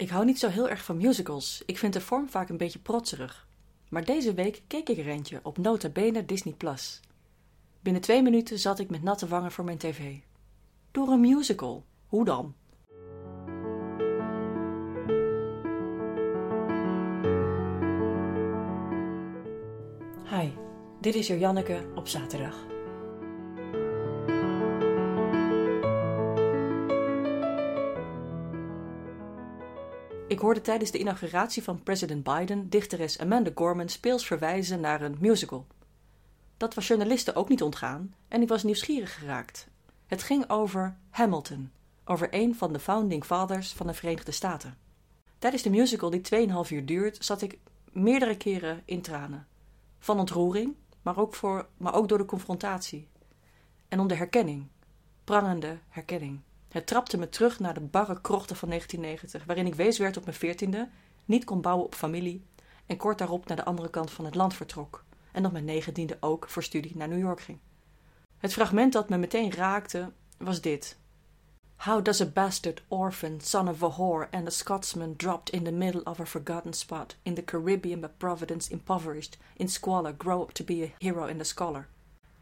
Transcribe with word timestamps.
Ik 0.00 0.08
hou 0.08 0.24
niet 0.24 0.38
zo 0.38 0.48
heel 0.48 0.68
erg 0.68 0.84
van 0.84 0.96
musicals. 0.96 1.62
Ik 1.66 1.78
vind 1.78 1.92
de 1.92 2.00
vorm 2.00 2.28
vaak 2.28 2.48
een 2.48 2.56
beetje 2.56 2.78
protserig. 2.78 3.46
Maar 3.88 4.04
deze 4.04 4.34
week 4.34 4.62
keek 4.66 4.88
ik 4.88 4.98
er 4.98 5.08
eentje 5.08 5.40
op 5.42 5.58
Nota 5.58 5.88
Bene 5.88 6.24
Disney+. 6.24 6.54
Plus. 6.54 7.00
Binnen 7.80 8.02
twee 8.02 8.22
minuten 8.22 8.58
zat 8.58 8.78
ik 8.78 8.90
met 8.90 9.02
natte 9.02 9.26
wangen 9.26 9.52
voor 9.52 9.64
mijn 9.64 9.78
tv. 9.78 10.16
Door 10.90 11.08
een 11.08 11.20
musical. 11.20 11.84
Hoe 12.06 12.24
dan? 12.24 12.54
Hi, 20.30 20.50
dit 21.00 21.14
is 21.14 21.26
Janneke 21.26 21.86
op 21.94 22.08
zaterdag. 22.08 22.56
Hoorde 30.40 30.60
tijdens 30.60 30.90
de 30.90 30.98
inauguratie 30.98 31.62
van 31.62 31.82
president 31.82 32.22
Biden 32.22 32.68
dichteres 32.68 33.18
Amanda 33.18 33.50
Gorman 33.54 33.88
speels 33.88 34.26
verwijzen 34.26 34.80
naar 34.80 35.02
een 35.02 35.16
musical. 35.20 35.66
Dat 36.56 36.74
was 36.74 36.86
journalisten 36.86 37.34
ook 37.34 37.48
niet 37.48 37.62
ontgaan 37.62 38.14
en 38.28 38.42
ik 38.42 38.48
was 38.48 38.62
nieuwsgierig 38.62 39.18
geraakt. 39.18 39.68
Het 40.06 40.22
ging 40.22 40.50
over 40.50 40.96
Hamilton, 41.10 41.70
over 42.04 42.28
een 42.30 42.54
van 42.54 42.72
de 42.72 42.78
founding 42.78 43.24
fathers 43.24 43.72
van 43.72 43.86
de 43.86 43.94
Verenigde 43.94 44.32
Staten. 44.32 44.76
Tijdens 45.38 45.62
de 45.62 45.70
musical 45.70 46.10
die 46.10 46.48
2,5 46.64 46.70
uur 46.70 46.86
duurt, 46.86 47.24
zat 47.24 47.42
ik 47.42 47.58
meerdere 47.92 48.36
keren 48.36 48.82
in 48.84 49.00
tranen. 49.00 49.46
Van 49.98 50.18
ontroering, 50.18 50.74
maar 51.02 51.18
ook, 51.18 51.34
voor, 51.34 51.66
maar 51.76 51.94
ook 51.94 52.08
door 52.08 52.18
de 52.18 52.24
confrontatie. 52.24 53.08
En 53.88 54.00
om 54.00 54.08
de 54.08 54.14
herkenning, 54.14 54.66
prangende 55.24 55.78
herkenning. 55.88 56.40
Het 56.70 56.86
trapte 56.86 57.18
me 57.18 57.28
terug 57.28 57.60
naar 57.60 57.74
de 57.74 57.80
barre 57.80 58.20
krochten 58.20 58.56
van 58.56 58.68
1990, 58.68 59.44
waarin 59.46 59.66
ik 59.66 59.74
wees 59.74 59.98
werd 59.98 60.16
op 60.16 60.24
mijn 60.24 60.36
veertiende, 60.36 60.88
niet 61.24 61.44
kon 61.44 61.60
bouwen 61.60 61.86
op 61.86 61.94
familie 61.94 62.44
en 62.86 62.96
kort 62.96 63.18
daarop 63.18 63.46
naar 63.46 63.56
de 63.56 63.64
andere 63.64 63.90
kant 63.90 64.10
van 64.10 64.24
het 64.24 64.34
land 64.34 64.54
vertrok 64.54 65.04
en 65.32 65.46
op 65.46 65.52
mijn 65.52 65.64
negentiende 65.64 66.16
ook 66.20 66.48
voor 66.48 66.62
studie 66.62 66.96
naar 66.96 67.08
New 67.08 67.18
York 67.18 67.40
ging. 67.40 67.58
Het 68.38 68.52
fragment 68.52 68.92
dat 68.92 69.08
me 69.08 69.16
meteen 69.16 69.52
raakte 69.52 70.12
was 70.36 70.60
dit. 70.60 70.98
How 71.76 72.04
does 72.04 72.20
a 72.20 72.26
bastard 72.26 72.82
orphan, 72.88 73.40
son 73.40 73.68
of 73.68 73.82
a 73.82 73.90
whore, 73.90 74.28
and 74.30 74.46
a 74.46 74.50
Scotsman 74.50 75.16
dropped 75.16 75.50
in 75.50 75.64
the 75.64 75.72
middle 75.72 76.02
of 76.04 76.20
a 76.20 76.26
forgotten 76.26 76.72
spot 76.72 77.16
in 77.22 77.34
the 77.34 77.44
Caribbean 77.44 78.00
by 78.00 78.08
Providence 78.16 78.72
impoverished, 78.72 79.38
in 79.56 79.68
squalor, 79.68 80.12
grow 80.12 80.42
up 80.42 80.52
to 80.52 80.64
be 80.64 80.82
a 80.82 80.92
hero 80.98 81.24
and 81.24 81.40
a 81.40 81.44
scholar? 81.44 81.86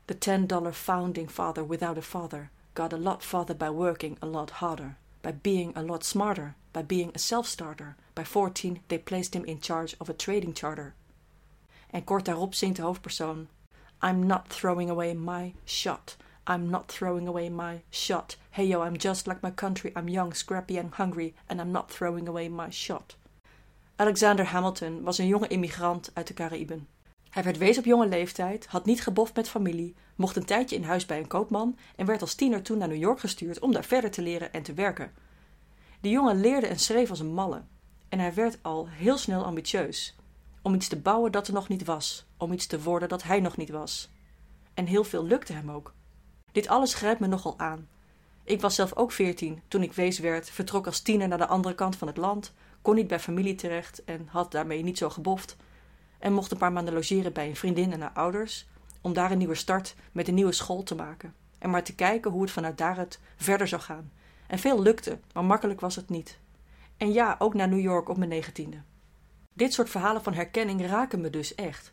The 0.06 0.18
ten 0.18 0.46
dollar 0.46 0.72
founding 0.72 1.28
father 1.28 1.64
without 1.64 1.98
a 1.98 2.02
father 2.02 2.50
got 2.78 2.92
a 2.92 2.96
lot 2.96 3.24
farther 3.24 3.54
by 3.54 3.68
working 3.68 4.16
a 4.22 4.26
lot 4.26 4.50
harder, 4.50 4.96
by 5.20 5.32
being 5.32 5.72
a 5.74 5.82
lot 5.82 6.04
smarter, 6.04 6.54
by 6.72 6.80
being 6.80 7.10
a 7.12 7.18
self 7.18 7.44
starter. 7.44 7.96
By 8.14 8.22
fourteen 8.24 8.78
they 8.86 8.98
placed 8.98 9.34
him 9.34 9.44
in 9.44 9.60
charge 9.60 9.96
of 9.98 10.08
a 10.08 10.12
trading 10.12 10.54
charter. 10.54 10.94
En 11.90 12.04
kort 12.04 12.24
daarop 12.24 12.54
zingt 12.54 12.76
de 12.76 12.82
hoofdpersoon: 12.82 13.48
I'm 14.00 14.26
not 14.26 14.48
throwing 14.48 14.90
away 14.90 15.14
my 15.14 15.54
shot. 15.64 16.16
I'm 16.46 16.70
not 16.70 16.86
throwing 16.88 17.26
away 17.28 17.50
my 17.50 17.82
shot. 17.90 18.36
Hey 18.50 18.66
yo, 18.66 18.80
I'm 18.82 18.96
just 18.96 19.26
like 19.26 19.42
my 19.42 19.50
country. 19.54 19.92
I'm 19.96 20.08
young, 20.08 20.32
scrappy 20.34 20.78
and 20.78 20.94
hungry, 20.94 21.34
and 21.48 21.60
I'm 21.60 21.72
not 21.72 21.90
throwing 21.90 22.28
away 22.28 22.48
my 22.48 22.70
shot. 22.70 23.16
Alexander 23.96 24.44
Hamilton 24.44 25.02
was 25.02 25.18
een 25.18 25.26
jonge 25.26 25.48
immigrant 25.48 26.10
uit 26.14 26.26
de 26.26 26.34
Caraïben. 26.34 26.86
Hij 27.38 27.46
werd 27.46 27.58
wees 27.58 27.78
op 27.78 27.84
jonge 27.84 28.06
leeftijd, 28.06 28.66
had 28.66 28.84
niet 28.84 29.02
geboft 29.02 29.34
met 29.36 29.48
familie, 29.48 29.94
mocht 30.16 30.36
een 30.36 30.44
tijdje 30.44 30.76
in 30.76 30.82
huis 30.82 31.06
bij 31.06 31.18
een 31.18 31.26
koopman 31.26 31.78
en 31.96 32.06
werd 32.06 32.20
als 32.20 32.34
tiener 32.34 32.62
toen 32.62 32.78
naar 32.78 32.88
New 32.88 32.96
York 32.96 33.20
gestuurd 33.20 33.58
om 33.58 33.72
daar 33.72 33.84
verder 33.84 34.10
te 34.10 34.22
leren 34.22 34.52
en 34.52 34.62
te 34.62 34.74
werken. 34.74 35.12
De 36.00 36.08
jongen 36.08 36.40
leerde 36.40 36.66
en 36.66 36.78
schreef 36.78 37.10
als 37.10 37.20
een 37.20 37.34
malle. 37.34 37.62
En 38.08 38.18
hij 38.18 38.34
werd 38.34 38.58
al 38.62 38.88
heel 38.88 39.16
snel 39.16 39.44
ambitieus. 39.44 40.16
Om 40.62 40.74
iets 40.74 40.88
te 40.88 41.00
bouwen 41.00 41.32
dat 41.32 41.46
er 41.46 41.52
nog 41.52 41.68
niet 41.68 41.84
was, 41.84 42.26
om 42.36 42.52
iets 42.52 42.66
te 42.66 42.82
worden 42.82 43.08
dat 43.08 43.22
hij 43.22 43.40
nog 43.40 43.56
niet 43.56 43.70
was. 43.70 44.10
En 44.74 44.86
heel 44.86 45.04
veel 45.04 45.24
lukte 45.24 45.52
hem 45.52 45.70
ook. 45.70 45.94
Dit 46.52 46.68
alles 46.68 46.94
grijpt 46.94 47.20
me 47.20 47.26
nogal 47.26 47.58
aan. 47.58 47.88
Ik 48.44 48.60
was 48.60 48.74
zelf 48.74 48.94
ook 48.94 49.12
veertien 49.12 49.62
toen 49.68 49.82
ik 49.82 49.92
wees 49.92 50.18
werd, 50.18 50.50
vertrok 50.50 50.86
als 50.86 51.00
tiener 51.00 51.28
naar 51.28 51.38
de 51.38 51.46
andere 51.46 51.74
kant 51.74 51.96
van 51.96 52.08
het 52.08 52.16
land, 52.16 52.52
kon 52.82 52.94
niet 52.94 53.08
bij 53.08 53.20
familie 53.20 53.54
terecht 53.54 54.04
en 54.04 54.28
had 54.30 54.52
daarmee 54.52 54.82
niet 54.82 54.98
zo 54.98 55.10
geboft. 55.10 55.56
En 56.18 56.32
mocht 56.32 56.50
een 56.50 56.58
paar 56.58 56.72
maanden 56.72 56.94
logeren 56.94 57.32
bij 57.32 57.48
een 57.48 57.56
vriendin 57.56 57.92
en 57.92 58.00
haar 58.00 58.12
ouders, 58.12 58.66
om 59.00 59.12
daar 59.12 59.30
een 59.30 59.38
nieuwe 59.38 59.54
start 59.54 59.94
met 60.12 60.28
een 60.28 60.34
nieuwe 60.34 60.52
school 60.52 60.82
te 60.82 60.94
maken. 60.94 61.34
En 61.58 61.70
maar 61.70 61.82
te 61.82 61.94
kijken 61.94 62.30
hoe 62.30 62.42
het 62.42 62.50
vanuit 62.50 62.78
daaruit 62.78 63.20
verder 63.36 63.68
zou 63.68 63.82
gaan. 63.82 64.12
En 64.46 64.58
veel 64.58 64.82
lukte, 64.82 65.18
maar 65.32 65.44
makkelijk 65.44 65.80
was 65.80 65.96
het 65.96 66.08
niet. 66.08 66.38
En 66.96 67.12
ja, 67.12 67.36
ook 67.38 67.54
naar 67.54 67.68
New 67.68 67.80
York 67.80 68.08
op 68.08 68.16
mijn 68.16 68.30
negentiende. 68.30 68.82
Dit 69.54 69.72
soort 69.72 69.90
verhalen 69.90 70.22
van 70.22 70.34
herkenning 70.34 70.86
raken 70.86 71.20
me 71.20 71.30
dus 71.30 71.54
echt. 71.54 71.92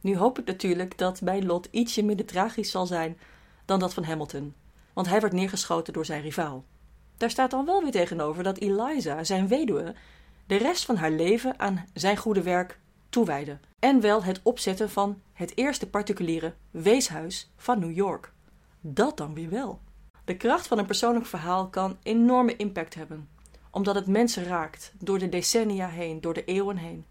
Nu 0.00 0.16
hoop 0.16 0.38
ik 0.38 0.46
natuurlijk 0.46 0.98
dat 0.98 1.20
mijn 1.20 1.46
lot 1.46 1.68
ietsje 1.70 2.02
minder 2.02 2.26
tragisch 2.26 2.70
zal 2.70 2.86
zijn 2.86 3.18
dan 3.64 3.78
dat 3.78 3.94
van 3.94 4.04
Hamilton, 4.04 4.54
want 4.92 5.08
hij 5.08 5.20
werd 5.20 5.32
neergeschoten 5.32 5.92
door 5.92 6.04
zijn 6.04 6.22
rivaal. 6.22 6.64
Daar 7.16 7.30
staat 7.30 7.50
dan 7.50 7.64
wel 7.64 7.82
weer 7.82 7.90
tegenover 7.90 8.42
dat 8.42 8.58
Eliza, 8.58 9.24
zijn 9.24 9.48
weduwe, 9.48 9.94
de 10.46 10.56
rest 10.56 10.84
van 10.84 10.96
haar 10.96 11.10
leven 11.10 11.58
aan 11.58 11.84
zijn 11.94 12.16
goede 12.16 12.42
werk 12.42 12.78
En 13.78 14.00
wel 14.00 14.24
het 14.24 14.40
opzetten 14.42 14.90
van 14.90 15.22
het 15.32 15.56
eerste 15.56 15.88
particuliere 15.88 16.54
weeshuis 16.70 17.50
van 17.56 17.78
New 17.78 17.96
York. 17.96 18.32
Dat 18.80 19.16
dan 19.16 19.34
weer 19.34 19.50
wel. 19.50 19.80
De 20.24 20.36
kracht 20.36 20.66
van 20.66 20.78
een 20.78 20.86
persoonlijk 20.86 21.26
verhaal 21.26 21.68
kan 21.68 21.96
enorme 22.02 22.56
impact 22.56 22.94
hebben, 22.94 23.28
omdat 23.70 23.94
het 23.94 24.06
mensen 24.06 24.44
raakt, 24.44 24.92
door 24.98 25.18
de 25.18 25.28
decennia 25.28 25.88
heen, 25.88 26.20
door 26.20 26.34
de 26.34 26.44
eeuwen 26.44 26.76
heen, 26.76 27.06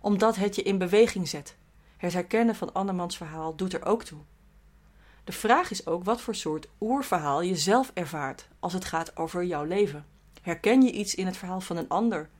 omdat 0.00 0.36
het 0.36 0.54
je 0.54 0.62
in 0.62 0.78
beweging 0.78 1.28
zet. 1.28 1.56
Het 1.96 2.12
herkennen 2.12 2.54
van 2.54 2.74
andermans 2.74 3.16
verhaal 3.16 3.56
doet 3.56 3.72
er 3.72 3.84
ook 3.84 4.04
toe. 4.04 4.18
De 5.24 5.32
vraag 5.32 5.70
is 5.70 5.86
ook 5.86 6.04
wat 6.04 6.20
voor 6.20 6.34
soort 6.34 6.68
oerverhaal 6.80 7.42
je 7.42 7.56
zelf 7.56 7.90
ervaart 7.94 8.48
als 8.58 8.72
het 8.72 8.84
gaat 8.84 9.16
over 9.16 9.44
jouw 9.44 9.64
leven. 9.64 10.06
Herken 10.42 10.82
je 10.82 10.92
iets 10.92 11.14
in 11.14 11.26
het 11.26 11.36
verhaal 11.36 11.60
van 11.60 11.76
een 11.76 11.88
ander? 11.88 12.30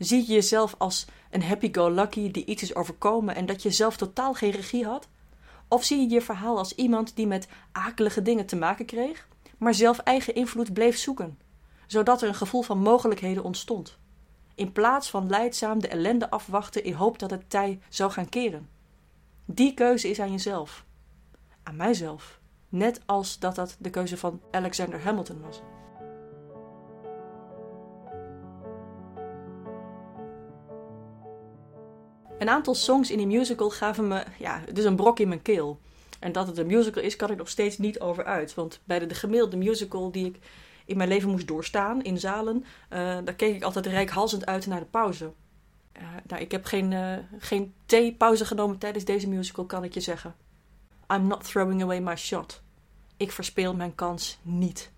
Zie 0.00 0.26
je 0.26 0.32
jezelf 0.32 0.74
als 0.78 1.06
een 1.30 1.42
happy-go-lucky 1.42 2.30
die 2.30 2.44
iets 2.44 2.62
is 2.62 2.74
overkomen 2.74 3.34
en 3.34 3.46
dat 3.46 3.62
je 3.62 3.70
zelf 3.70 3.96
totaal 3.96 4.34
geen 4.34 4.50
regie 4.50 4.84
had? 4.84 5.08
Of 5.68 5.84
zie 5.84 6.00
je 6.00 6.08
je 6.08 6.20
verhaal 6.20 6.58
als 6.58 6.74
iemand 6.74 7.16
die 7.16 7.26
met 7.26 7.48
akelige 7.72 8.22
dingen 8.22 8.46
te 8.46 8.56
maken 8.56 8.84
kreeg, 8.84 9.28
maar 9.58 9.74
zelf 9.74 9.98
eigen 9.98 10.34
invloed 10.34 10.72
bleef 10.72 10.98
zoeken, 10.98 11.38
zodat 11.86 12.22
er 12.22 12.28
een 12.28 12.34
gevoel 12.34 12.62
van 12.62 12.78
mogelijkheden 12.78 13.44
ontstond, 13.44 13.98
in 14.54 14.72
plaats 14.72 15.10
van 15.10 15.28
leidzaam 15.28 15.80
de 15.80 15.88
ellende 15.88 16.30
afwachten 16.30 16.84
in 16.84 16.94
hoop 16.94 17.18
dat 17.18 17.30
het 17.30 17.50
tij 17.50 17.80
zou 17.88 18.10
gaan 18.10 18.28
keren? 18.28 18.68
Die 19.44 19.74
keuze 19.74 20.08
is 20.08 20.20
aan 20.20 20.30
jezelf, 20.30 20.84
aan 21.62 21.76
mijzelf, 21.76 22.40
net 22.68 23.00
als 23.06 23.38
dat 23.38 23.54
dat 23.54 23.76
de 23.78 23.90
keuze 23.90 24.16
van 24.16 24.40
Alexander 24.50 25.02
Hamilton 25.02 25.40
was. 25.40 25.60
Een 32.40 32.48
aantal 32.48 32.74
songs 32.74 33.10
in 33.10 33.16
die 33.16 33.26
musical 33.26 33.70
gaven 33.70 34.08
me, 34.08 34.24
ja, 34.38 34.62
is 34.74 34.84
een 34.84 34.96
brok 34.96 35.18
in 35.18 35.28
mijn 35.28 35.42
keel. 35.42 35.80
En 36.18 36.32
dat 36.32 36.46
het 36.46 36.58
een 36.58 36.66
musical 36.66 37.02
is, 37.02 37.16
kan 37.16 37.30
ik 37.30 37.36
nog 37.36 37.48
steeds 37.48 37.78
niet 37.78 38.00
over 38.00 38.24
uit. 38.24 38.54
Want 38.54 38.80
bij 38.84 38.98
de, 38.98 39.06
de 39.06 39.14
gemiddelde 39.14 39.56
musical 39.56 40.10
die 40.10 40.26
ik 40.26 40.38
in 40.84 40.96
mijn 40.96 41.08
leven 41.08 41.30
moest 41.30 41.48
doorstaan 41.48 42.02
in 42.02 42.18
zalen, 42.18 42.56
uh, 42.56 42.98
daar 42.98 43.34
keek 43.34 43.54
ik 43.54 43.62
altijd 43.62 43.86
rijkhalsend 43.86 44.46
uit 44.46 44.66
naar 44.66 44.80
de 44.80 44.86
pauze. 44.86 45.32
Uh, 45.96 46.02
nou, 46.26 46.42
ik 46.42 46.50
heb 46.50 46.64
geen, 46.64 46.92
uh, 46.92 47.16
geen 47.38 47.74
theepauze 47.86 48.44
genomen 48.44 48.78
tijdens 48.78 49.04
deze 49.04 49.28
musical, 49.28 49.64
kan 49.64 49.84
ik 49.84 49.94
je 49.94 50.00
zeggen. 50.00 50.34
I'm 51.14 51.26
not 51.26 51.44
throwing 51.44 51.82
away 51.82 52.00
my 52.00 52.16
shot. 52.16 52.62
Ik 53.16 53.32
verspeel 53.32 53.74
mijn 53.74 53.94
kans 53.94 54.38
niet. 54.42 54.90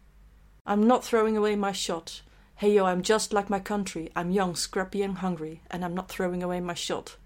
I'm 0.70 0.86
not 0.86 1.08
throwing 1.08 1.36
away 1.36 1.56
my 1.56 1.72
shot. 1.72 2.22
Hey 2.54 2.72
yo, 2.72 2.88
I'm 2.92 3.00
just 3.00 3.32
like 3.32 3.46
my 3.48 3.62
country. 3.62 4.10
I'm 4.16 4.30
young, 4.30 4.56
scrappy 4.56 5.02
and 5.04 5.18
hungry. 5.18 5.60
And 5.66 5.82
I'm 5.82 5.92
not 5.92 6.08
throwing 6.08 6.42
away 6.42 6.60
my 6.60 6.74
shot. 6.74 7.20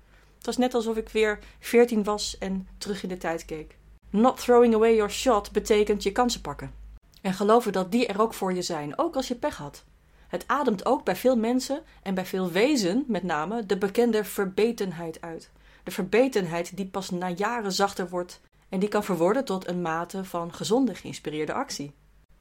Het 0.47 0.55
was 0.55 0.65
net 0.65 0.75
alsof 0.75 0.97
ik 0.97 1.09
weer 1.09 1.39
veertien 1.59 2.05
was 2.05 2.39
en 2.39 2.69
terug 2.79 3.03
in 3.03 3.09
de 3.09 3.17
tijd 3.17 3.45
keek. 3.45 3.77
Not 4.11 4.41
throwing 4.41 4.75
away 4.75 4.95
your 4.95 5.11
shot 5.11 5.53
betekent 5.53 6.03
je 6.03 6.13
kansen 6.13 6.41
pakken. 6.41 6.75
En 7.23 7.35
geloven 7.35 7.73
dat 7.73 7.93
die 7.93 8.07
er 8.07 8.21
ook 8.21 8.35
voor 8.35 8.53
je 8.53 8.63
zijn, 8.63 8.99
ook 8.99 9.17
als 9.17 9.29
je 9.29 9.35
pech 9.35 9.57
had. 9.57 9.85
Het 10.29 10.45
ademt 10.47 10.87
ook 10.87 11.05
bij 11.05 11.17
veel 11.17 11.37
mensen 11.37 11.83
en 12.03 12.15
bij 12.15 12.27
veel 12.27 12.51
wezen 12.51 13.05
met 13.07 13.23
name 13.23 13.67
de 13.67 13.79
bekende 13.79 14.25
verbetenheid 14.25 15.21
uit. 15.21 15.51
De 15.85 15.91
verbetenheid 15.91 16.77
die 16.77 16.87
pas 16.87 17.11
na 17.11 17.29
jaren 17.29 17.73
zachter 17.73 18.09
wordt 18.09 18.41
en 18.69 18.79
die 18.79 18.89
kan 18.89 19.05
verworden 19.05 19.45
tot 19.45 19.69
een 19.69 19.83
mate 19.83 20.25
van 20.25 20.55
gezonde 20.55 20.95
geïnspireerde 20.95 21.53
actie. 21.53 21.95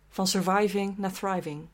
Van 0.10 0.28
surviving 0.28 0.98
naar 0.98 1.14
thriving. 1.14 1.68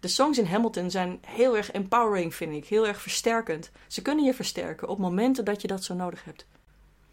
De 0.00 0.08
songs 0.08 0.38
in 0.38 0.44
Hamilton 0.44 0.90
zijn 0.90 1.20
heel 1.26 1.56
erg 1.56 1.70
empowering, 1.70 2.34
vind 2.34 2.52
ik. 2.52 2.66
Heel 2.66 2.86
erg 2.86 3.02
versterkend. 3.02 3.70
Ze 3.86 4.02
kunnen 4.02 4.24
je 4.24 4.34
versterken 4.34 4.88
op 4.88 4.98
momenten 4.98 5.44
dat 5.44 5.62
je 5.62 5.68
dat 5.68 5.84
zo 5.84 5.94
nodig 5.94 6.24
hebt. 6.24 6.46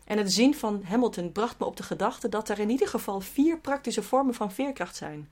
En 0.06 0.18
het 0.18 0.34
zien 0.34 0.56
van 0.56 0.84
Hamilton 0.84 1.32
bracht 1.32 1.60
me 1.60 1.66
op 1.66 1.78
de 1.78 1.84
gedachte 1.84 2.30
dat 2.30 2.50
er 2.50 2.60
in 2.60 2.70
ieder 2.70 2.88
geval 2.88 3.20
vier 3.20 3.60
praktische 3.60 4.04
vormen 4.04 4.34
van 4.34 4.52
veerkracht 4.52 4.96
zijn. 4.96 5.30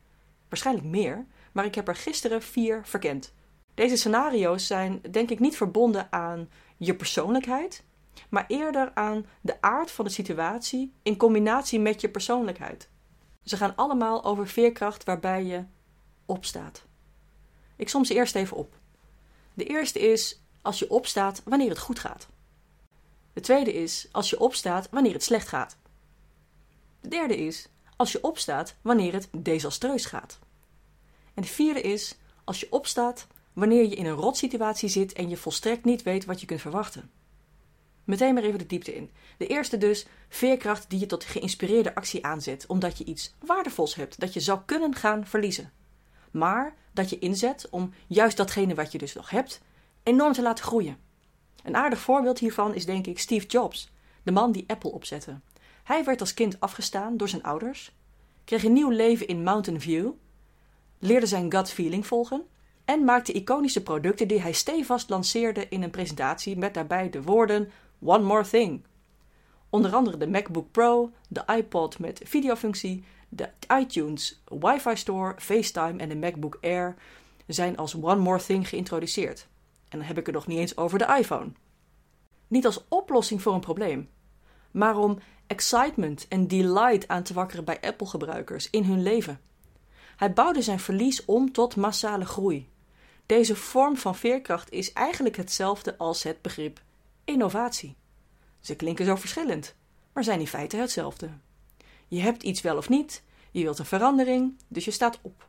Waarschijnlijk 0.49 0.87
meer, 0.87 1.25
maar 1.51 1.65
ik 1.65 1.75
heb 1.75 1.87
er 1.87 1.95
gisteren 1.95 2.41
vier 2.41 2.81
verkend. 2.85 3.33
Deze 3.73 3.97
scenario's 3.97 4.67
zijn 4.67 5.01
denk 5.11 5.29
ik 5.29 5.39
niet 5.39 5.57
verbonden 5.57 6.07
aan 6.11 6.49
je 6.77 6.95
persoonlijkheid, 6.95 7.83
maar 8.29 8.45
eerder 8.47 8.91
aan 8.93 9.25
de 9.41 9.61
aard 9.61 9.91
van 9.91 10.05
de 10.05 10.11
situatie 10.11 10.93
in 11.03 11.17
combinatie 11.17 11.79
met 11.79 12.01
je 12.01 12.09
persoonlijkheid. 12.09 12.89
Ze 13.43 13.57
gaan 13.57 13.75
allemaal 13.75 14.23
over 14.23 14.47
veerkracht 14.47 15.03
waarbij 15.03 15.43
je 15.43 15.63
opstaat. 16.25 16.84
Ik 17.75 17.89
som 17.89 18.05
ze 18.05 18.13
eerst 18.13 18.35
even 18.35 18.57
op. 18.57 18.73
De 19.53 19.63
eerste 19.63 19.99
is 19.99 20.39
als 20.61 20.79
je 20.79 20.89
opstaat 20.89 21.41
wanneer 21.45 21.69
het 21.69 21.79
goed 21.79 21.99
gaat. 21.99 22.27
De 23.33 23.41
tweede 23.41 23.73
is 23.73 24.07
als 24.11 24.29
je 24.29 24.39
opstaat 24.39 24.89
wanneer 24.91 25.13
het 25.13 25.23
slecht 25.23 25.47
gaat. 25.47 25.77
De 27.01 27.07
derde 27.07 27.37
is 27.37 27.67
als 27.95 28.11
je 28.11 28.23
opstaat 28.23 28.75
wanneer 28.81 29.13
het 29.13 29.29
desastreus 29.31 30.05
gaat. 30.05 30.39
En 31.33 31.41
de 31.41 31.47
vierde 31.47 31.81
is 31.81 32.15
als 32.43 32.59
je 32.59 32.67
opstaat 32.71 33.27
wanneer 33.53 33.89
je 33.89 33.95
in 33.95 34.05
een 34.05 34.13
rotsituatie 34.15 34.89
zit 34.89 35.13
en 35.13 35.29
je 35.29 35.37
volstrekt 35.37 35.85
niet 35.85 36.03
weet 36.03 36.25
wat 36.25 36.39
je 36.39 36.45
kunt 36.45 36.61
verwachten. 36.61 37.11
Meteen 38.03 38.33
maar 38.33 38.43
even 38.43 38.59
de 38.59 38.65
diepte 38.65 38.95
in. 38.95 39.11
De 39.37 39.47
eerste 39.47 39.77
dus, 39.77 40.05
veerkracht 40.29 40.89
die 40.89 40.99
je 40.99 41.05
tot 41.05 41.23
geïnspireerde 41.23 41.95
actie 41.95 42.25
aanzet, 42.25 42.65
omdat 42.67 42.97
je 42.97 43.03
iets 43.03 43.33
waardevols 43.45 43.95
hebt 43.95 44.19
dat 44.19 44.33
je 44.33 44.39
zou 44.39 44.59
kunnen 44.65 44.95
gaan 44.95 45.27
verliezen. 45.27 45.71
Maar 46.35 46.75
dat 46.93 47.09
je 47.09 47.19
inzet 47.19 47.67
om 47.69 47.93
juist 48.07 48.37
datgene 48.37 48.75
wat 48.75 48.91
je 48.91 48.97
dus 48.97 49.13
nog 49.13 49.29
hebt, 49.29 49.61
enorm 50.03 50.33
te 50.33 50.41
laten 50.41 50.63
groeien. 50.63 50.97
Een 51.63 51.75
aardig 51.75 51.99
voorbeeld 51.99 52.39
hiervan 52.39 52.73
is 52.73 52.85
denk 52.85 53.07
ik 53.07 53.19
Steve 53.19 53.45
Jobs, 53.45 53.91
de 54.23 54.31
man 54.31 54.51
die 54.51 54.63
Apple 54.67 54.91
opzette. 54.91 55.39
Hij 55.83 56.03
werd 56.03 56.19
als 56.19 56.33
kind 56.33 56.59
afgestaan 56.59 57.17
door 57.17 57.29
zijn 57.29 57.43
ouders, 57.43 57.91
kreeg 58.43 58.63
een 58.63 58.73
nieuw 58.73 58.89
leven 58.89 59.27
in 59.27 59.43
Mountain 59.43 59.81
View, 59.81 60.11
leerde 60.99 61.25
zijn 61.25 61.51
gut 61.51 61.69
feeling 61.69 62.07
volgen 62.07 62.43
en 62.85 63.03
maakte 63.03 63.31
iconische 63.31 63.83
producten 63.83 64.27
die 64.27 64.41
hij 64.41 64.53
stevast 64.53 65.09
lanceerde 65.09 65.67
in 65.69 65.83
een 65.83 65.89
presentatie 65.89 66.57
met 66.57 66.73
daarbij 66.73 67.09
de 67.09 67.21
woorden 67.21 67.71
One 68.01 68.23
More 68.23 68.47
Thing. 68.47 68.83
Onder 69.69 69.93
andere 69.93 70.17
de 70.17 70.27
MacBook 70.27 70.71
Pro, 70.71 71.11
de 71.27 71.43
iPod 71.57 71.99
met 71.99 72.21
videofunctie, 72.23 73.03
de 73.35 73.49
iTunes, 73.79 74.41
Wi-Fi 74.45 74.95
Store, 74.95 75.35
FaceTime 75.37 76.01
en 76.01 76.09
de 76.09 76.15
MacBook 76.15 76.57
Air 76.61 76.95
zijn 77.47 77.77
als 77.77 77.95
One 77.95 78.21
More 78.21 78.43
Thing 78.43 78.69
geïntroduceerd. 78.69 79.47
En 79.89 79.97
dan 79.97 80.07
heb 80.07 80.17
ik 80.17 80.25
het 80.25 80.35
nog 80.35 80.47
niet 80.47 80.57
eens 80.57 80.77
over 80.77 80.97
de 80.97 81.15
iPhone. 81.19 81.51
Niet 82.47 82.65
als 82.65 82.85
oplossing 82.87 83.41
voor 83.41 83.53
een 83.53 83.59
probleem, 83.59 84.09
maar 84.71 84.97
om 84.97 85.19
excitement 85.47 86.27
en 86.27 86.47
delight 86.47 87.07
aan 87.07 87.23
te 87.23 87.33
wakkeren 87.33 87.65
bij 87.65 87.81
Apple-gebruikers 87.81 88.69
in 88.69 88.83
hun 88.83 89.01
leven. 89.01 89.39
Hij 90.15 90.33
bouwde 90.33 90.61
zijn 90.61 90.79
verlies 90.79 91.25
om 91.25 91.51
tot 91.51 91.75
massale 91.75 92.25
groei. 92.25 92.69
Deze 93.25 93.55
vorm 93.55 93.97
van 93.97 94.15
veerkracht 94.15 94.71
is 94.71 94.93
eigenlijk 94.93 95.35
hetzelfde 95.35 95.97
als 95.97 96.23
het 96.23 96.41
begrip 96.41 96.81
innovatie. 97.23 97.95
Ze 98.59 98.75
klinken 98.75 99.05
zo 99.05 99.15
verschillend, 99.15 99.75
maar 100.13 100.23
zijn 100.23 100.39
in 100.39 100.47
feite 100.47 100.77
hetzelfde. 100.77 101.29
Je 102.07 102.19
hebt 102.19 102.43
iets 102.43 102.61
wel 102.61 102.77
of 102.77 102.89
niet, 102.89 103.23
je 103.51 103.63
wilt 103.63 103.79
een 103.79 103.85
verandering, 103.85 104.57
dus 104.67 104.85
je 104.85 104.91
staat 104.91 105.19
op. 105.21 105.47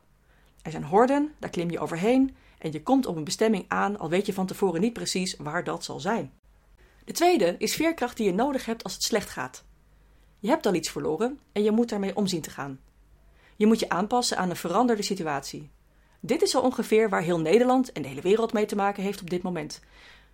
Er 0.61 0.71
zijn 0.71 0.83
horden, 0.83 1.33
daar 1.39 1.49
klim 1.49 1.69
je 1.69 1.79
overheen 1.79 2.35
en 2.57 2.71
je 2.71 2.83
komt 2.83 3.05
op 3.05 3.15
een 3.15 3.23
bestemming 3.23 3.65
aan, 3.67 3.99
al 3.99 4.09
weet 4.09 4.25
je 4.25 4.33
van 4.33 4.45
tevoren 4.45 4.81
niet 4.81 4.93
precies 4.93 5.35
waar 5.37 5.63
dat 5.63 5.83
zal 5.83 5.99
zijn. 5.99 6.33
De 7.05 7.13
tweede 7.13 7.55
is 7.57 7.75
veerkracht 7.75 8.17
die 8.17 8.25
je 8.25 8.33
nodig 8.33 8.65
hebt 8.65 8.83
als 8.83 8.93
het 8.93 9.03
slecht 9.03 9.29
gaat. 9.29 9.63
Je 10.39 10.49
hebt 10.49 10.65
al 10.65 10.73
iets 10.73 10.89
verloren 10.89 11.39
en 11.51 11.63
je 11.63 11.71
moet 11.71 11.89
daarmee 11.89 12.15
omzien 12.15 12.41
te 12.41 12.49
gaan. 12.49 12.79
Je 13.55 13.65
moet 13.65 13.79
je 13.79 13.89
aanpassen 13.89 14.37
aan 14.37 14.49
een 14.49 14.55
veranderde 14.55 15.01
situatie. 15.01 15.69
Dit 16.19 16.41
is 16.41 16.51
zo 16.51 16.59
ongeveer 16.59 17.09
waar 17.09 17.21
heel 17.21 17.39
Nederland 17.39 17.91
en 17.91 18.01
de 18.01 18.07
hele 18.07 18.21
wereld 18.21 18.53
mee 18.53 18.65
te 18.65 18.75
maken 18.75 19.03
heeft 19.03 19.21
op 19.21 19.29
dit 19.29 19.41
moment. 19.41 19.81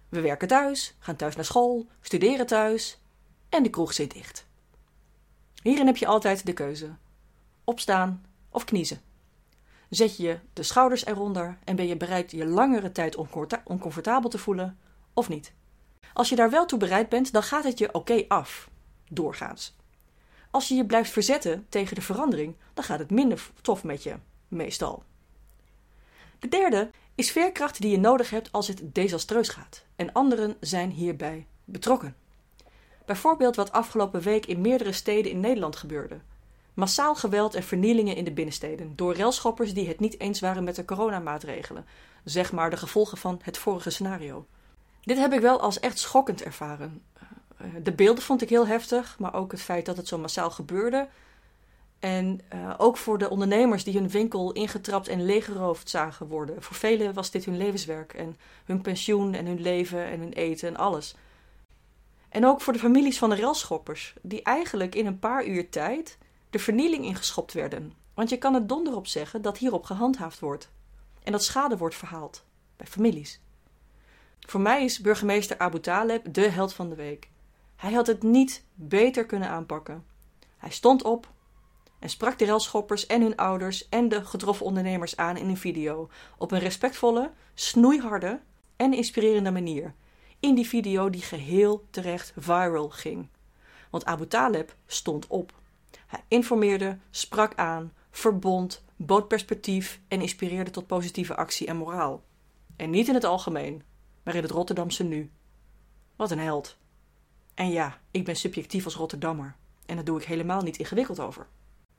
We 0.10 0.22
werken 0.22 0.48
thuis, 0.48 0.96
gaan 1.00 1.16
thuis 1.16 1.36
naar 1.36 1.46
school, 1.46 1.88
studeren 2.02 2.46
thuis 2.46 3.00
en 3.50 3.64
de 3.64 3.70
kroeg 3.70 3.94
zit 3.94 4.14
dicht. 4.14 4.46
Hierin 5.64 5.86
heb 5.86 5.98
je 5.98 6.08
altijd 6.08 6.46
de 6.46 6.54
keuze: 6.54 6.96
opstaan 7.64 8.26
of 8.50 8.66
kniezen. 8.66 9.02
Zet 9.90 10.18
je 10.18 10.40
de 10.54 10.64
schouders 10.64 11.06
eronder 11.06 11.58
en 11.64 11.76
ben 11.76 11.88
je 11.88 11.98
bereid 11.98 12.32
je 12.32 12.46
langere 12.46 12.92
tijd 12.92 13.16
oncomfortabel 13.64 14.30
te 14.30 14.38
voelen 14.38 14.78
of 15.14 15.30
niet? 15.30 15.54
Als 16.14 16.30
je 16.30 16.36
daar 16.36 16.50
wel 16.50 16.66
toe 16.66 16.80
bereid 16.80 17.10
bent, 17.10 17.32
dan 17.32 17.44
gaat 17.44 17.64
het 17.64 17.78
je 17.78 17.94
oké 17.94 18.26
af, 18.28 18.70
doorgaans. 19.10 19.76
Als 20.52 20.68
je 20.68 20.76
je 20.76 20.86
blijft 20.86 21.12
verzetten 21.12 21.66
tegen 21.70 21.96
de 21.96 22.02
verandering, 22.02 22.56
dan 22.74 22.84
gaat 22.84 23.00
het 23.00 23.12
minder 23.12 23.50
tof 23.62 23.84
met 23.84 24.04
je, 24.04 24.16
meestal. 24.48 25.04
De 26.40 26.48
derde 26.48 26.90
is 27.16 27.32
veerkracht 27.32 27.82
die 27.82 27.92
je 27.92 28.00
nodig 28.00 28.30
hebt 28.30 28.52
als 28.52 28.68
het 28.68 28.82
desastreus 28.96 29.50
gaat. 29.50 29.86
En 29.96 30.14
anderen 30.14 30.56
zijn 30.60 30.90
hierbij 30.90 31.48
betrokken. 31.66 32.16
Bijvoorbeeld 33.06 33.56
wat 33.56 33.72
afgelopen 33.72 34.22
week 34.22 34.46
in 34.46 34.62
meerdere 34.62 34.92
steden 34.92 35.32
in 35.32 35.40
Nederland 35.40 35.76
gebeurde. 35.76 36.20
Massaal 36.74 37.16
geweld 37.16 37.56
en 37.56 37.64
vernielingen 37.64 38.16
in 38.16 38.24
de 38.24 38.32
binnensteden 38.32 38.96
door 38.96 39.14
relschoppers 39.14 39.74
die 39.74 39.88
het 39.88 40.00
niet 40.00 40.20
eens 40.20 40.40
waren 40.40 40.64
met 40.64 40.76
de 40.76 40.86
coronamaatregelen, 40.86 41.86
zeg 42.24 42.52
maar 42.52 42.70
de 42.70 42.78
gevolgen 42.78 43.18
van 43.18 43.40
het 43.44 43.58
vorige 43.58 43.90
scenario. 43.90 44.46
Dit 45.02 45.18
heb 45.18 45.34
ik 45.34 45.40
wel 45.40 45.60
als 45.60 45.80
echt 45.80 46.00
schokkend 46.00 46.44
ervaren. 46.44 47.02
De 47.84 47.92
beelden 47.92 48.24
vond 48.24 48.42
ik 48.42 48.50
heel 48.50 48.68
heftig, 48.68 49.16
maar 49.20 49.34
ook 49.34 49.52
het 49.52 49.62
feit 49.62 49.86
dat 49.86 49.98
het 49.98 50.08
zo 50.08 50.18
massaal 50.18 50.52
gebeurde. 50.52 51.08
En 52.00 52.42
uh, 52.54 52.74
ook 52.78 52.98
voor 52.98 53.18
de 53.18 53.30
ondernemers 53.30 53.84
die 53.84 53.94
hun 53.94 54.10
winkel 54.10 54.52
ingetrapt 54.52 55.08
en 55.08 55.26
leeggeroofd 55.26 55.90
zagen 55.90 56.28
worden. 56.28 56.64
Voor 56.64 56.76
velen 56.76 57.14
was 57.14 57.32
dit 57.32 57.46
hun 57.46 57.58
levenswerk 57.58 58.14
en 58.14 58.38
hun 58.66 58.82
pensioen 58.82 59.34
en 59.34 59.46
hun 59.46 59.62
leven 59.62 60.06
en 60.06 60.20
hun 60.20 60.34
eten 60.34 60.68
en 60.68 60.78
alles. 60.78 61.16
En 62.34 62.46
ook 62.46 62.62
voor 62.62 62.74
de 62.74 62.80
families 62.80 63.18
van 63.18 63.30
de 63.30 63.36
relschoppers, 63.36 64.14
die 64.22 64.44
eigenlijk 64.44 64.96
in 64.96 65.06
een 65.06 65.20
paar 65.20 65.46
uur 65.46 65.70
tijd 65.70 66.18
de 66.50 66.60
vernieling 66.60 67.06
ingeschopt 67.06 67.54
werden. 67.54 67.94
Want 68.14 68.30
je 68.30 68.38
kan 68.38 68.54
het 68.54 68.70
donder 68.70 68.96
op 68.96 69.08
zeggen 69.08 69.42
dat 69.42 69.58
hierop 69.58 69.84
gehandhaafd 69.84 70.40
wordt. 70.40 70.70
En 71.24 71.32
dat 71.32 71.44
schade 71.44 71.78
wordt 71.78 71.96
verhaald 71.96 72.44
bij 72.78 72.88
families. 72.88 73.40
Voor 74.40 74.62
mij 74.62 74.84
is 74.84 75.00
burgemeester 75.00 75.58
Abu 75.58 75.80
Taleb 75.80 76.34
de 76.34 76.50
held 76.50 76.74
van 76.74 76.90
de 76.90 76.96
week. 76.96 77.30
Hij 77.76 77.94
had 77.94 78.08
het 78.08 78.24
niet 78.24 78.64
beter 78.74 79.26
kunnen 79.26 79.50
aanpakken. 79.50 80.06
Hij 80.58 80.72
stond 80.72 81.04
op 81.04 81.32
en 82.00 82.10
sprak 82.10 82.40
de 82.40 82.46
relschoppers 82.46 83.06
en 83.06 83.22
hun 83.22 83.36
ouders 83.36 83.90
en 83.90 84.10
de 84.10 84.26
getroffen 84.26 84.66
ondernemers 84.66 85.18
aan 85.18 85.38
in 85.38 85.50
een 85.50 85.58
video 85.58 86.10
op 86.38 86.52
een 86.52 86.60
respectvolle, 86.60 87.32
snoeiharde 87.54 88.40
en 88.76 88.94
inspirerende 88.94 89.52
manier. 89.52 89.94
In 90.44 90.56
die 90.56 90.68
video 90.68 91.10
die 91.10 91.22
geheel 91.22 91.88
terecht 91.90 92.34
viral 92.36 92.90
ging. 92.90 93.28
Want 93.90 94.06
Abu 94.06 94.28
Taleb 94.28 94.76
stond 94.86 95.28
op. 95.28 95.54
Hij 96.08 96.24
informeerde, 96.28 96.98
sprak 97.10 97.56
aan, 97.56 97.94
verbond, 98.12 98.84
bood 98.96 99.28
perspectief 99.28 100.00
en 100.08 100.22
inspireerde 100.22 100.72
tot 100.72 100.88
positieve 100.88 101.36
actie 101.36 101.68
en 101.68 101.78
moraal. 101.78 102.24
En 102.76 102.90
niet 102.90 103.08
in 103.08 103.14
het 103.14 103.24
algemeen, 103.24 103.84
maar 104.24 104.36
in 104.36 104.42
het 104.42 104.52
Rotterdamse 104.52 105.04
nu. 105.04 105.32
Wat 106.16 106.32
een 106.32 106.40
held. 106.40 106.78
En 107.54 107.70
ja, 107.70 108.00
ik 108.12 108.26
ben 108.26 108.36
subjectief 108.36 108.86
als 108.86 108.96
Rotterdammer. 108.96 109.56
En 109.86 109.96
daar 109.96 110.06
doe 110.06 110.20
ik 110.20 110.26
helemaal 110.26 110.62
niet 110.62 110.78
ingewikkeld 110.78 111.20
over. 111.20 111.48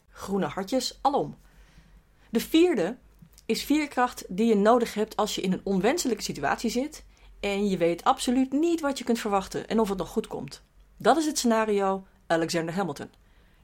Groene 0.09 0.47
hartjes 0.47 0.99
alom. 1.03 1.37
De 2.31 2.41
vierde 2.41 2.97
is 3.47 3.65
veerkracht 3.65 4.25
die 4.29 4.47
je 4.47 4.57
nodig 4.57 4.95
hebt 4.95 5.17
als 5.17 5.35
je 5.35 5.41
in 5.41 5.53
een 5.53 5.65
onwenselijke 5.65 6.23
situatie 6.23 6.71
zit 6.71 7.05
en 7.45 7.69
je 7.69 7.77
weet 7.77 8.05
absoluut 8.05 8.53
niet 8.53 8.81
wat 8.81 8.99
je 8.99 9.05
kunt 9.05 9.19
verwachten 9.19 9.69
en 9.69 9.81
of 9.81 9.89
het 9.89 9.99
nog 9.99 10.09
goed 10.09 10.27
komt. 10.27 10.63
Dat 10.97 11.17
is 11.17 11.27
het 11.27 11.39
scenario 11.39 12.07
Alexander 12.27 12.75
Hamilton. 12.75 13.11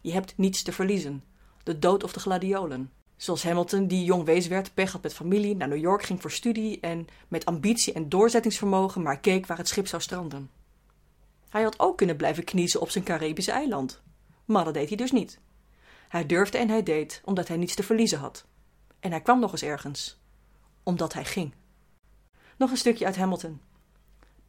Je 0.00 0.12
hebt 0.12 0.36
niets 0.36 0.62
te 0.62 0.72
verliezen. 0.72 1.24
De 1.62 1.78
dood 1.78 2.04
of 2.04 2.12
de 2.12 2.20
gladiolen. 2.20 2.92
Zoals 3.16 3.42
Hamilton, 3.42 3.86
die 3.86 4.04
jong 4.04 4.24
wees 4.24 4.46
werd, 4.46 4.74
pech 4.74 4.92
had 4.92 5.02
met 5.02 5.14
familie, 5.14 5.56
naar 5.56 5.68
New 5.68 5.78
York 5.78 6.02
ging 6.02 6.20
voor 6.20 6.30
studie 6.30 6.80
en 6.80 7.06
met 7.28 7.44
ambitie 7.44 7.92
en 7.92 8.08
doorzettingsvermogen 8.08 9.02
maar 9.02 9.20
keek 9.20 9.46
waar 9.46 9.58
het 9.58 9.68
schip 9.68 9.86
zou 9.86 10.02
stranden. 10.02 10.50
Hij 11.48 11.62
had 11.62 11.78
ook 11.78 11.96
kunnen 11.96 12.16
blijven 12.16 12.44
kniezen 12.44 12.80
op 12.80 12.90
zijn 12.90 13.04
Caribische 13.04 13.52
eiland. 13.52 14.02
Maar 14.44 14.64
dat 14.64 14.74
deed 14.74 14.88
hij 14.88 14.96
dus 14.96 15.12
niet. 15.12 15.38
Hij 16.08 16.26
durfde 16.26 16.58
en 16.58 16.68
hij 16.68 16.82
deed, 16.82 17.22
omdat 17.24 17.48
hij 17.48 17.56
niets 17.56 17.74
te 17.74 17.82
verliezen 17.82 18.18
had. 18.18 18.44
En 18.98 19.10
hij 19.10 19.20
kwam 19.20 19.40
nog 19.40 19.52
eens 19.52 19.62
ergens. 19.62 20.18
Omdat 20.82 21.12
hij 21.12 21.24
ging. 21.24 21.54
Nog 22.56 22.70
een 22.70 22.76
stukje 22.76 23.04
uit 23.04 23.16
Hamilton. 23.16 23.60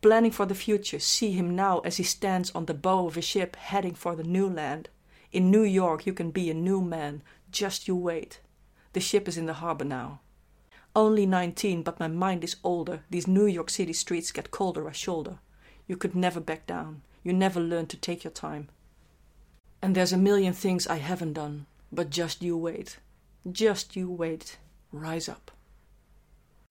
Planning 0.02 0.32
for 0.32 0.48
the 0.48 0.56
future, 0.56 1.00
see 1.00 1.32
him 1.32 1.56
now 1.56 1.80
as 1.80 1.98
he 1.98 2.04
stands 2.04 2.50
on 2.56 2.66
the 2.66 2.74
bow 2.74 3.06
of 3.06 3.18
a 3.18 3.22
ship 3.22 3.56
heading 3.56 3.94
for 3.94 4.16
the 4.16 4.24
new 4.24 4.50
land. 4.50 4.90
In 5.32 5.52
New 5.52 5.64
York 5.64 6.08
you 6.08 6.14
can 6.14 6.32
be 6.32 6.50
a 6.50 6.56
new 6.56 6.82
man, 6.82 7.22
just 7.52 7.88
you 7.88 7.96
wait. 7.96 8.42
The 8.94 9.00
ship 9.00 9.28
is 9.28 9.38
in 9.38 9.46
the 9.46 9.54
harbor 9.54 9.86
now. 9.86 10.20
Only 10.96 11.26
nineteen, 11.28 11.84
but 11.84 12.00
my 12.00 12.08
mind 12.08 12.44
is 12.44 12.56
older. 12.64 13.04
These 13.12 13.28
New 13.28 13.46
York 13.46 13.70
City 13.70 13.94
streets 13.94 14.32
get 14.32 14.52
colder 14.52 14.88
a 14.88 14.94
shoulder. 14.94 15.38
You 15.88 15.98
could 15.98 16.16
never 16.16 16.40
back 16.40 16.66
down. 16.66 17.04
You 17.24 17.34
never 17.34 17.62
learn 17.62 17.86
to 17.88 17.98
take 17.98 18.24
your 18.24 18.34
time. 18.34 18.70
And 19.82 19.96
there's 19.96 20.14
a 20.14 20.18
million 20.18 20.54
things 20.54 20.88
I 20.88 20.98
haven't 20.98 21.34
done, 21.34 21.68
but 21.92 22.10
just 22.10 22.42
you 22.42 22.58
wait. 22.58 22.98
Just 23.52 23.96
you 23.96 24.10
wait. 24.10 24.58
Rise 24.92 25.30
up. 25.30 25.52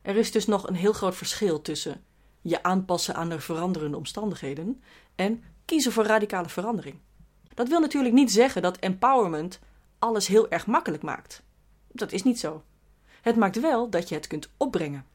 Er 0.03 0.17
is 0.17 0.33
dus 0.33 0.47
nog 0.47 0.67
een 0.67 0.75
heel 0.75 0.93
groot 0.93 1.17
verschil 1.17 1.63
tussen 1.63 2.03
je 2.41 2.63
aanpassen 2.63 3.15
aan 3.15 3.29
de 3.29 3.41
veranderende 3.41 3.97
omstandigheden 3.97 4.83
en 5.15 5.43
kiezen 5.65 5.93
voor 5.93 6.05
radicale 6.05 6.49
verandering. 6.49 6.99
Dat 7.55 7.69
wil 7.69 7.81
natuurlijk 7.81 8.15
niet 8.15 8.33
zeggen 8.33 8.63
dat 8.63 8.77
empowerment 8.77 9.61
alles 9.99 10.27
heel 10.27 10.51
erg 10.51 10.67
makkelijk 10.67 11.03
maakt. 11.03 11.43
Dat 11.93 12.13
is 12.13 12.23
niet 12.23 12.39
zo. 12.39 12.63
Het 13.21 13.37
maakt 13.37 13.61
wel 13.61 13.91
dat 13.91 14.09
je 14.09 14.15
het 14.15 14.27
kunt 14.27 14.51
opbrengen. 14.57 15.07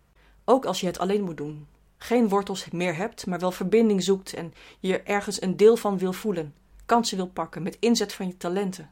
Ook 0.45 0.65
als 0.65 0.79
je 0.79 0.85
het 0.85 0.99
alleen 0.99 1.23
moet 1.23 1.37
doen. 1.37 1.67
Geen 1.97 2.29
wortels 2.29 2.69
meer 2.69 2.95
hebt, 2.95 3.25
maar 3.25 3.39
wel 3.39 3.51
verbinding 3.51 4.03
zoekt 4.03 4.33
en 4.33 4.53
je 4.79 5.01
ergens 5.01 5.41
een 5.41 5.57
deel 5.57 5.77
van 5.77 5.97
wil 5.97 6.13
voelen. 6.13 6.53
Kansen 6.85 7.17
wil 7.17 7.27
pakken 7.27 7.63
met 7.63 7.77
inzet 7.79 8.13
van 8.13 8.27
je 8.27 8.37
talenten. 8.37 8.89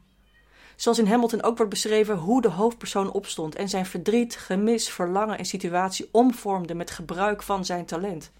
Zoals 0.76 0.98
in 0.98 1.06
Hamilton 1.06 1.42
ook 1.42 1.56
wordt 1.56 1.72
beschreven 1.72 2.16
hoe 2.16 2.42
de 2.42 2.48
hoofdpersoon 2.48 3.12
opstond 3.12 3.54
en 3.54 3.68
zijn 3.68 3.86
verdriet, 3.86 4.36
gemis, 4.36 4.88
verlangen 4.88 5.38
en 5.38 5.44
situatie 5.44 6.08
omvormde 6.10 6.74
met 6.74 6.90
gebruik 6.90 7.42
van 7.42 7.64
zijn 7.64 7.84
talent. 7.84 8.32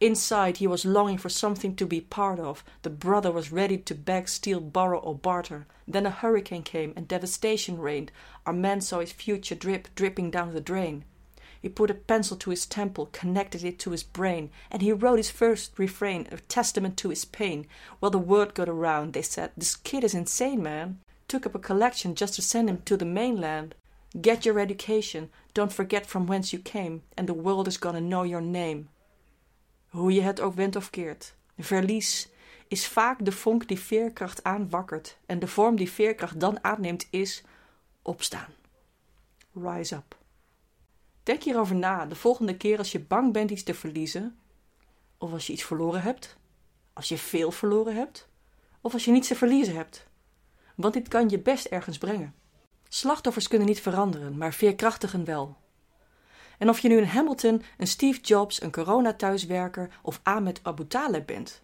Inside, 0.00 0.58
he 0.58 0.68
was 0.68 0.84
longing 0.84 1.18
for 1.18 1.28
something 1.28 1.76
to 1.76 1.86
be 1.86 2.00
part 2.00 2.38
of. 2.38 2.64
The 2.82 2.90
brother 2.90 3.32
was 3.32 3.50
ready 3.50 3.82
to 3.82 3.94
beg, 3.96 4.28
steal, 4.28 4.60
borrow, 4.60 5.00
or 5.00 5.16
barter. 5.16 5.66
Then 5.88 6.06
a 6.06 6.10
hurricane 6.10 6.62
came 6.62 6.92
and 6.94 7.08
devastation 7.08 7.80
reigned. 7.80 8.12
Our 8.46 8.52
man 8.52 8.80
saw 8.80 9.00
his 9.00 9.10
future 9.12 9.56
drip, 9.56 9.88
dripping 9.96 10.30
down 10.30 10.52
the 10.52 10.60
drain. 10.60 11.04
He 11.60 11.68
put 11.68 11.90
a 11.90 11.94
pencil 11.94 12.36
to 12.36 12.50
his 12.50 12.64
temple, 12.64 13.06
connected 13.06 13.64
it 13.64 13.80
to 13.80 13.90
his 13.90 14.04
brain, 14.04 14.52
and 14.70 14.82
he 14.82 14.92
wrote 14.92 15.16
his 15.16 15.30
first 15.30 15.76
refrain, 15.76 16.28
a 16.30 16.36
testament 16.36 16.96
to 16.98 17.08
his 17.08 17.24
pain. 17.24 17.66
Well, 18.00 18.12
the 18.12 18.18
word 18.18 18.54
got 18.54 18.68
around. 18.68 19.14
They 19.14 19.22
said, 19.22 19.50
This 19.56 19.74
kid 19.74 20.04
is 20.04 20.14
insane, 20.14 20.62
man. 20.62 21.00
Took 21.28 21.46
up 21.46 21.54
a 21.54 21.58
collection 21.58 22.14
just 22.14 22.34
to 22.34 22.42
send 22.42 22.68
him 22.68 22.82
to 22.82 22.96
the 22.96 23.04
mainland. 23.04 23.74
Get 24.20 24.44
your 24.44 24.58
education, 24.58 25.30
don't 25.52 25.72
forget 25.72 26.06
from 26.06 26.26
whence 26.26 26.56
you 26.56 26.62
came, 26.62 27.02
and 27.14 27.26
the 27.26 27.34
world 27.34 27.66
is 27.66 27.78
gonna 27.78 28.00
know 28.00 28.24
your 28.24 28.42
name. 28.42 28.84
Hoe 29.88 30.12
je 30.12 30.20
het 30.20 30.40
ook 30.40 30.54
wendt 30.54 30.76
of 30.76 30.90
keert. 30.90 31.34
Verlies 31.58 32.28
is 32.68 32.86
vaak 32.86 33.24
de 33.24 33.32
vonk 33.32 33.68
die 33.68 33.78
veerkracht 33.78 34.44
aanwakkert. 34.44 35.18
En 35.26 35.38
de 35.38 35.46
vorm 35.46 35.76
die 35.76 35.90
veerkracht 35.90 36.40
dan 36.40 36.64
aanneemt 36.64 37.06
is 37.10 37.42
opstaan. 38.02 38.50
Rise 39.54 39.94
up. 39.94 40.16
Denk 41.22 41.42
hierover 41.42 41.76
na 41.76 42.06
de 42.06 42.14
volgende 42.14 42.56
keer 42.56 42.78
als 42.78 42.92
je 42.92 43.00
bang 43.00 43.32
bent 43.32 43.50
iets 43.50 43.62
te 43.62 43.74
verliezen. 43.74 44.38
Of 45.18 45.32
als 45.32 45.46
je 45.46 45.52
iets 45.52 45.64
verloren 45.64 46.02
hebt. 46.02 46.36
Als 46.92 47.08
je 47.08 47.18
veel 47.18 47.50
verloren 47.50 47.94
hebt. 47.94 48.28
Of 48.80 48.92
als 48.92 49.04
je 49.04 49.10
niets 49.10 49.28
te 49.28 49.34
verliezen 49.34 49.74
hebt. 49.74 50.07
Want 50.78 50.94
dit 50.94 51.08
kan 51.08 51.28
je 51.28 51.38
best 51.38 51.64
ergens 51.64 51.98
brengen. 51.98 52.34
Slachtoffers 52.88 53.48
kunnen 53.48 53.66
niet 53.66 53.80
veranderen, 53.80 54.36
maar 54.36 54.52
veerkrachtigen 54.52 55.24
wel. 55.24 55.56
En 56.58 56.68
of 56.68 56.78
je 56.78 56.88
nu 56.88 56.98
een 56.98 57.06
Hamilton, 57.06 57.62
een 57.76 57.86
Steve 57.86 58.20
Jobs, 58.20 58.62
een 58.62 58.70
corona-thuiswerker 58.70 59.98
of 60.02 60.20
Ahmed 60.22 60.60
Abu 60.62 60.86
Talib 60.86 61.26
bent. 61.26 61.62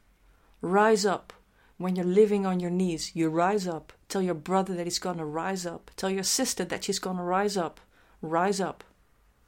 Rise 0.60 1.08
up. 1.08 1.40
When 1.76 1.94
you're 1.94 2.10
living 2.10 2.46
on 2.46 2.58
your 2.58 2.74
knees, 2.74 3.10
you 3.12 3.42
rise 3.42 3.70
up. 3.70 3.96
Tell 4.06 4.22
your 4.22 4.40
brother 4.40 4.74
that 4.74 4.84
he's 4.84 4.98
gonna 4.98 5.24
rise 5.24 5.70
up. 5.70 5.90
Tell 5.94 6.10
your 6.10 6.24
sister 6.24 6.66
that 6.66 6.84
she's 6.84 7.00
gonna 7.00 7.40
rise 7.40 7.60
up. 7.60 7.80
Rise 8.20 8.66
up. 8.66 8.84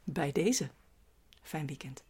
Bij 0.04 0.32
deze. 0.32 0.68
Fijn 1.42 1.66
weekend. 1.66 2.05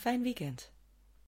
Fijn 0.00 0.22
weekend. 0.22 0.72